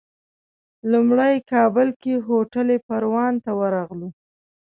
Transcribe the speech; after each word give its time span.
لومړی 0.91 1.35
کابل 1.51 1.87
کې 2.01 2.13
هوټل 2.27 2.67
پروان 2.87 3.33
ته 3.43 3.51
ورغلو. 3.59 4.09